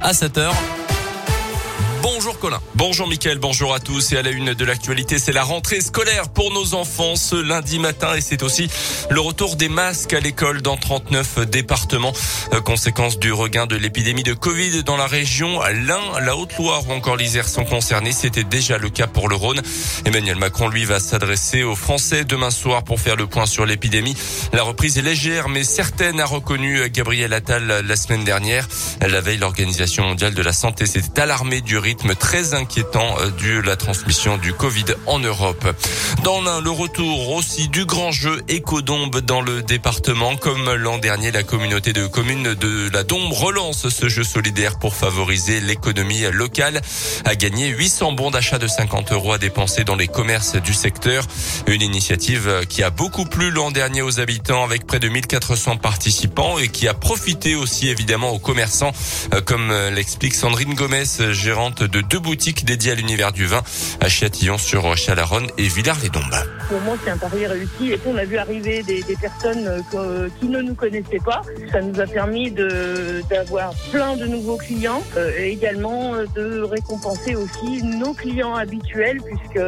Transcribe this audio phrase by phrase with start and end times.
[0.00, 0.50] À 7h.
[2.30, 2.60] Bonjour Colin.
[2.76, 6.28] Bonjour Mickaël, bonjour à tous et à la une de l'actualité, c'est la rentrée scolaire
[6.28, 8.70] pour nos enfants ce lundi matin et c'est aussi
[9.10, 12.12] le retour des masques à l'école dans 39 départements.
[12.52, 16.92] Euh, conséquence du regain de l'épidémie de Covid dans la région, l'Ain, la Haute-Loire ou
[16.92, 18.12] encore l'Isère sont concernés.
[18.12, 19.60] C'était déjà le cas pour le Rhône.
[20.04, 24.16] Emmanuel Macron, lui, va s'adresser aux Français demain soir pour faire le point sur l'épidémie.
[24.52, 28.68] La reprise est légère mais certaine, a reconnu Gabriel Attal la semaine dernière.
[29.00, 33.60] La veille, l'Organisation mondiale de la santé s'était alarmée du rythme très inquiétant euh, de
[33.66, 35.66] la transmission du Covid en Europe.
[36.22, 40.36] Dans l'un, le retour aussi du grand jeu Écodombe dans le département.
[40.36, 44.94] Comme l'an dernier, la communauté de communes de la Dombe relance ce jeu solidaire pour
[44.94, 46.80] favoriser l'économie locale.
[47.24, 51.24] A gagné 800 bons d'achat de 50 euros à dépenser dans les commerces du secteur.
[51.66, 56.58] Une initiative qui a beaucoup plu l'an dernier aux habitants avec près de 1400 participants
[56.58, 58.92] et qui a profité aussi évidemment aux commerçants,
[59.34, 63.62] euh, comme l'explique Sandrine Gomez, gérante de deux boutiques dédiées à l'univers du vin
[64.00, 66.44] à Châtillon sur Chalaronne et Villars-les-Dombes.
[66.68, 67.94] Pour moi, c'est un pari réussi.
[68.06, 71.42] On a vu arriver des, personnes euh, qui ne nous connaissaient pas.
[71.72, 77.34] Ça nous a permis d'avoir plein de nouveaux clients euh, et également euh, de récompenser
[77.34, 79.60] aussi nos clients habituels puisque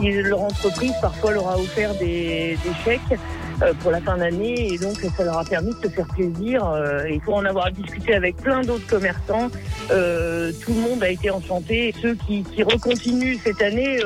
[0.00, 3.18] leur entreprise parfois leur a offert des chèques.
[3.62, 6.66] Euh, pour la fin d'année et donc ça leur a permis de se faire plaisir.
[6.66, 9.48] Euh, et pour en avoir discuté avec plein d'autres commerçants,
[9.90, 11.94] euh, tout le monde a été enchanté.
[12.02, 13.98] Ceux qui, qui recontinuent cette année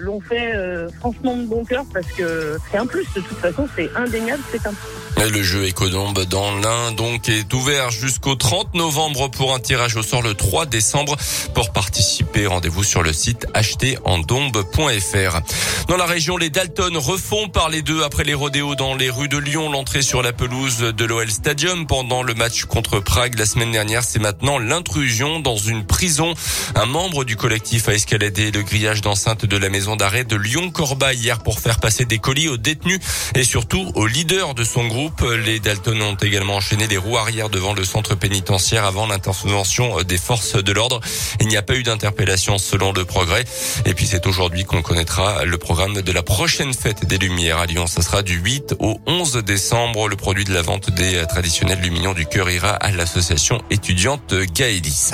[0.00, 0.52] l'ont fait
[0.98, 4.66] franchement de bon cœur parce que c'est un plus de toute façon, c'est indéniable, c'est
[4.66, 5.01] un plus.
[5.18, 10.02] Le jeu Ecodombe dans l'Ain donc est ouvert jusqu'au 30 novembre pour un tirage au
[10.02, 11.16] sort le 3 décembre.
[11.54, 15.40] Pour participer, rendez-vous sur le site acheterendombe.fr.
[15.88, 19.28] Dans la région, les Dalton refont par les deux après les rodéos dans les rues
[19.28, 19.70] de Lyon.
[19.70, 24.04] L'entrée sur la pelouse de l'OL Stadium pendant le match contre Prague la semaine dernière,
[24.04, 26.34] c'est maintenant l'intrusion dans une prison.
[26.74, 31.12] Un membre du collectif a escaladé le grillage d'enceinte de la maison d'arrêt de Lyon-Corba
[31.14, 33.00] hier pour faire passer des colis aux détenus
[33.34, 35.01] et surtout aux leaders de son groupe.
[35.44, 40.18] Les Dalton ont également enchaîné les roues arrière devant le centre pénitentiaire avant l'intervention des
[40.18, 41.00] forces de l'ordre.
[41.40, 43.44] Il n'y a pas eu d'interpellation selon le progrès.
[43.84, 47.66] Et puis c'est aujourd'hui qu'on connaîtra le programme de la prochaine fête des Lumières à
[47.66, 47.86] Lyon.
[47.86, 50.08] Ça sera du 8 au 11 décembre.
[50.08, 55.12] Le produit de la vente des traditionnels luminons du cœur ira à l'association étudiante Gaëlis.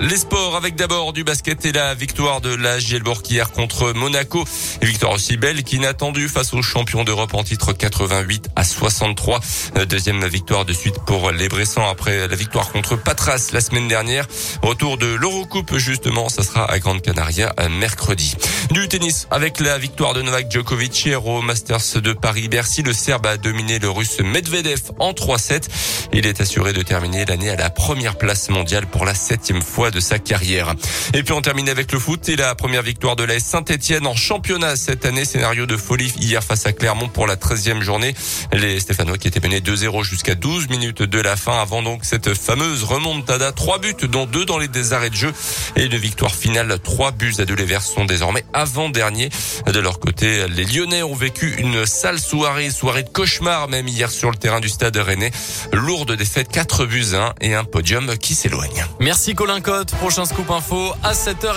[0.00, 4.44] Les sports avec d'abord du basket et la victoire de la Gielbourg hier contre Monaco.
[4.80, 9.40] Et victoire aussi belle qu'inattendue face aux champions d'Europe en titre 88 à 63.
[9.76, 13.88] Euh, deuxième victoire de suite pour les Bressans après la victoire contre Patras la semaine
[13.88, 14.28] dernière.
[14.62, 18.36] Retour de l'Eurocoupe justement, ça sera à Grande Canaria euh, mercredi.
[18.70, 22.84] Du tennis avec la victoire de Novak Djokovic hier au Masters de Paris-Bercy.
[22.84, 25.64] Le Serbe a dominé le Russe Medvedev en 3-7.
[26.12, 29.87] Il est assuré de terminer l'année à la première place mondiale pour la septième fois
[29.90, 30.74] de sa carrière.
[31.14, 34.14] Et puis on termine avec le foot et la première victoire de la Saint-Etienne en
[34.14, 35.24] championnat cette année.
[35.24, 38.14] Scénario de folie hier face à Clermont pour la 13e journée.
[38.52, 42.34] Les Stéphanois qui étaient menés 2-0 jusqu'à 12 minutes de la fin avant donc cette
[42.34, 43.52] fameuse remontada.
[43.52, 45.32] Trois buts dont deux dans les désarrêts de jeu
[45.76, 46.78] et une victoire finale.
[46.82, 47.54] Trois buts à deux.
[47.54, 49.30] Les Verts sont désormais avant-derniers.
[49.66, 54.10] De leur côté, les Lyonnais ont vécu une sale soirée, soirée de cauchemar même hier
[54.10, 55.30] sur le terrain du stade Rennais.
[55.72, 58.86] Lourde défaite, 4 buts 1 et un podium qui s'éloigne.
[59.00, 61.54] Merci Colin Prochain scoop info à 7h.